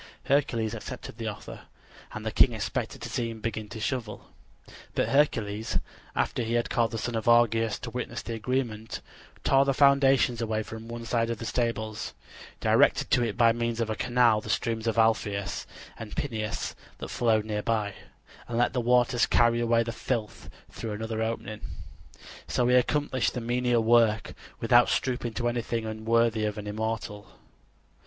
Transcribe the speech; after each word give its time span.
Hercules 0.23 0.73
accepted 0.73 1.19
the 1.19 1.27
offer, 1.27 1.67
and 2.11 2.25
the 2.25 2.31
king 2.31 2.53
expected 2.53 3.03
to 3.03 3.09
see 3.09 3.29
him 3.29 3.39
begin 3.39 3.69
to 3.69 3.79
shovel. 3.79 4.31
But 4.95 5.09
Hercules, 5.09 5.77
after 6.15 6.41
he 6.41 6.53
had 6.53 6.71
called 6.71 6.89
the 6.89 6.97
son 6.97 7.13
of 7.13 7.25
Augeas 7.27 7.77
to 7.81 7.91
witness 7.91 8.23
the 8.23 8.33
agreement, 8.33 9.01
tore 9.43 9.63
the 9.63 9.75
foundations 9.75 10.41
away 10.41 10.63
from 10.63 10.87
one 10.87 11.05
side 11.05 11.29
of 11.29 11.37
the 11.37 11.45
stables; 11.45 12.15
directed 12.59 13.11
to 13.11 13.23
it 13.23 13.37
by 13.37 13.51
means 13.51 13.79
of 13.79 13.91
a 13.91 13.95
canal 13.95 14.41
the 14.41 14.49
streams 14.49 14.87
of 14.87 14.97
Alpheus 14.97 15.67
and 15.99 16.15
Peneus 16.15 16.73
that 16.97 17.09
flowed 17.09 17.45
near 17.45 17.61
by; 17.61 17.93
and 18.47 18.57
let 18.57 18.73
the 18.73 18.81
waters 18.81 19.27
carry 19.27 19.59
away 19.61 19.83
the 19.83 19.91
filth 19.91 20.49
through 20.71 20.93
another 20.93 21.21
opening. 21.21 21.61
So 22.47 22.67
he 22.67 22.73
accomplished 22.75 23.35
the 23.35 23.41
menial 23.41 23.83
work 23.83 24.33
without 24.59 24.89
stooping 24.89 25.33
to 25.33 25.47
anything 25.47 25.85
unworthy 25.85 26.45
of 26.45 26.57
an 26.57 26.65
immortal. 26.65 27.37